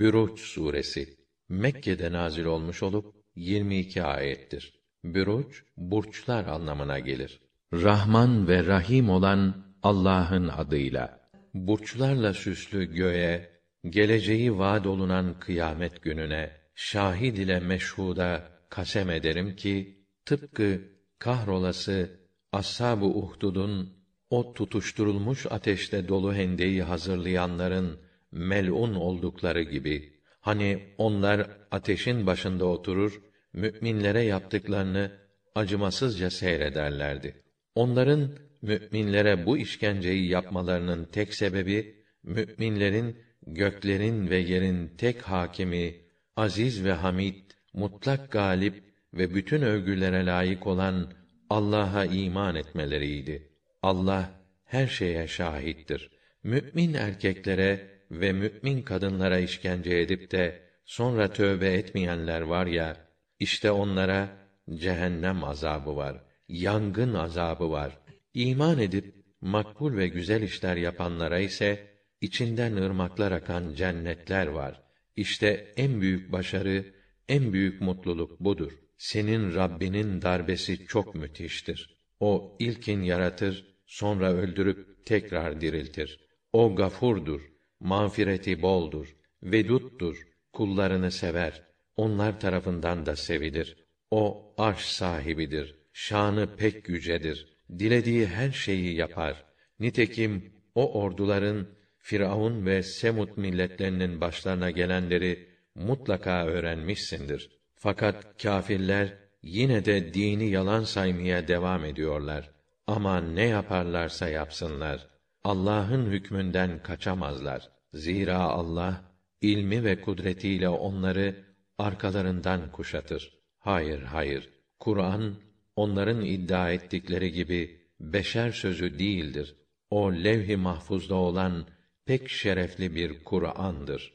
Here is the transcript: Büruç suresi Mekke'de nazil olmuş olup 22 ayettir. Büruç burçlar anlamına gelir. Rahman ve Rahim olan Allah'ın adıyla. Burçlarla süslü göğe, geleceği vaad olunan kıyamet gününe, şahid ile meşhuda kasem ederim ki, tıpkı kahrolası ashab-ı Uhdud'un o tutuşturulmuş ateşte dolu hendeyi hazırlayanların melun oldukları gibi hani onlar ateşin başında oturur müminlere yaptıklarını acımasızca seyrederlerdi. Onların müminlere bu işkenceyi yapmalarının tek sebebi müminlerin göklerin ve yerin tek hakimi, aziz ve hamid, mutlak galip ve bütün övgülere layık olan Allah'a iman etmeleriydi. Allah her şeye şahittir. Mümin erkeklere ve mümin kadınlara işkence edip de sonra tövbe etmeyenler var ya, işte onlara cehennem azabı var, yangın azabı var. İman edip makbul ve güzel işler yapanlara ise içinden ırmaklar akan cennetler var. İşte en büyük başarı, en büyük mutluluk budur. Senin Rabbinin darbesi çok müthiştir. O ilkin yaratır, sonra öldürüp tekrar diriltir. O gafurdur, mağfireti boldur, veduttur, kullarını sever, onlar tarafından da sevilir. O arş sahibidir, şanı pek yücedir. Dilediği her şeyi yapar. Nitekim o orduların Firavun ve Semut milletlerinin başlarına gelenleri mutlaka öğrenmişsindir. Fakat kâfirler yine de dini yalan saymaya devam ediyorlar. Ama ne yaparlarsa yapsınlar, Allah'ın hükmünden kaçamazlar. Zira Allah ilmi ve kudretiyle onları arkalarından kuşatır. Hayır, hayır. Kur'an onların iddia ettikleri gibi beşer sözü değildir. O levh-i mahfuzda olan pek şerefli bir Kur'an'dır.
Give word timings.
Büruç 0.00 0.40
suresi 0.40 1.16
Mekke'de 1.48 2.12
nazil 2.12 2.44
olmuş 2.44 2.82
olup 2.82 3.14
22 3.36 4.02
ayettir. 4.02 4.80
Büruç 5.04 5.64
burçlar 5.76 6.46
anlamına 6.46 6.98
gelir. 6.98 7.40
Rahman 7.72 8.48
ve 8.48 8.66
Rahim 8.66 9.10
olan 9.10 9.66
Allah'ın 9.82 10.48
adıyla. 10.48 11.20
Burçlarla 11.54 12.34
süslü 12.34 12.94
göğe, 12.94 13.50
geleceği 13.88 14.58
vaad 14.58 14.84
olunan 14.84 15.40
kıyamet 15.40 16.02
gününe, 16.02 16.50
şahid 16.74 17.36
ile 17.36 17.60
meşhuda 17.60 18.48
kasem 18.68 19.10
ederim 19.10 19.56
ki, 19.56 20.06
tıpkı 20.24 20.80
kahrolası 21.18 22.20
ashab-ı 22.52 23.06
Uhdud'un 23.06 23.92
o 24.30 24.52
tutuşturulmuş 24.54 25.46
ateşte 25.50 26.08
dolu 26.08 26.34
hendeyi 26.34 26.82
hazırlayanların 26.82 28.00
melun 28.32 28.94
oldukları 28.94 29.62
gibi 29.62 30.12
hani 30.40 30.78
onlar 30.98 31.50
ateşin 31.70 32.26
başında 32.26 32.64
oturur 32.64 33.22
müminlere 33.52 34.22
yaptıklarını 34.22 35.10
acımasızca 35.54 36.30
seyrederlerdi. 36.30 37.42
Onların 37.74 38.30
müminlere 38.62 39.46
bu 39.46 39.58
işkenceyi 39.58 40.28
yapmalarının 40.28 41.04
tek 41.04 41.34
sebebi 41.34 42.04
müminlerin 42.22 43.16
göklerin 43.46 44.30
ve 44.30 44.36
yerin 44.36 44.88
tek 44.98 45.22
hakimi, 45.22 45.94
aziz 46.36 46.84
ve 46.84 46.92
hamid, 46.92 47.34
mutlak 47.74 48.30
galip 48.30 48.82
ve 49.14 49.34
bütün 49.34 49.62
övgülere 49.62 50.26
layık 50.26 50.66
olan 50.66 51.12
Allah'a 51.50 52.04
iman 52.04 52.56
etmeleriydi. 52.56 53.48
Allah 53.82 54.30
her 54.64 54.86
şeye 54.86 55.28
şahittir. 55.28 56.10
Mümin 56.42 56.94
erkeklere 56.94 57.88
ve 58.12 58.32
mümin 58.32 58.82
kadınlara 58.82 59.38
işkence 59.38 59.98
edip 59.98 60.32
de 60.32 60.62
sonra 60.84 61.32
tövbe 61.32 61.72
etmeyenler 61.72 62.40
var 62.40 62.66
ya, 62.66 62.96
işte 63.38 63.70
onlara 63.70 64.28
cehennem 64.74 65.44
azabı 65.44 65.96
var, 65.96 66.24
yangın 66.48 67.14
azabı 67.14 67.70
var. 67.70 67.98
İman 68.34 68.78
edip 68.78 69.04
makbul 69.40 69.96
ve 69.96 70.08
güzel 70.08 70.42
işler 70.42 70.76
yapanlara 70.76 71.38
ise 71.38 71.78
içinden 72.20 72.76
ırmaklar 72.76 73.32
akan 73.32 73.74
cennetler 73.74 74.46
var. 74.46 74.82
İşte 75.16 75.72
en 75.76 76.00
büyük 76.00 76.32
başarı, 76.32 76.84
en 77.28 77.52
büyük 77.52 77.80
mutluluk 77.80 78.40
budur. 78.40 78.72
Senin 78.96 79.54
Rabbinin 79.54 80.22
darbesi 80.22 80.86
çok 80.86 81.14
müthiştir. 81.14 81.96
O 82.20 82.56
ilkin 82.58 83.02
yaratır, 83.02 83.66
sonra 83.86 84.32
öldürüp 84.32 85.06
tekrar 85.06 85.60
diriltir. 85.60 86.20
O 86.52 86.74
gafurdur, 86.74 87.51
mağfireti 87.82 88.62
boldur, 88.62 89.16
veduttur, 89.42 90.26
kullarını 90.52 91.10
sever, 91.10 91.62
onlar 91.96 92.40
tarafından 92.40 93.06
da 93.06 93.16
sevilir. 93.16 93.76
O 94.10 94.54
arş 94.58 94.84
sahibidir, 94.84 95.76
şanı 95.92 96.56
pek 96.56 96.88
yücedir. 96.88 97.56
Dilediği 97.78 98.26
her 98.26 98.50
şeyi 98.50 98.94
yapar. 98.94 99.44
Nitekim 99.80 100.52
o 100.74 101.00
orduların 101.00 101.68
Firavun 101.98 102.66
ve 102.66 102.82
Semut 102.82 103.36
milletlerinin 103.36 104.20
başlarına 104.20 104.70
gelenleri 104.70 105.48
mutlaka 105.74 106.46
öğrenmişsindir. 106.46 107.50
Fakat 107.74 108.42
kâfirler 108.42 109.18
yine 109.42 109.84
de 109.84 110.14
dini 110.14 110.50
yalan 110.50 110.84
saymaya 110.84 111.48
devam 111.48 111.84
ediyorlar. 111.84 112.50
Ama 112.86 113.20
ne 113.20 113.46
yaparlarsa 113.46 114.28
yapsınlar, 114.28 115.08
Allah'ın 115.44 116.06
hükmünden 116.06 116.82
kaçamazlar. 116.82 117.70
Zira 117.94 118.38
Allah 118.38 119.04
ilmi 119.40 119.84
ve 119.84 120.00
kudretiyle 120.00 120.68
onları 120.68 121.44
arkalarından 121.78 122.72
kuşatır. 122.72 123.38
Hayır, 123.58 124.02
hayır. 124.02 124.50
Kur'an 124.80 125.34
onların 125.76 126.24
iddia 126.24 126.70
ettikleri 126.72 127.32
gibi 127.32 127.80
beşer 128.00 128.50
sözü 128.50 128.98
değildir. 128.98 129.56
O 129.90 130.12
levh-i 130.12 130.56
mahfuzda 130.56 131.14
olan 131.14 131.66
pek 132.06 132.28
şerefli 132.28 132.94
bir 132.94 133.24
Kur'an'dır. 133.24 134.10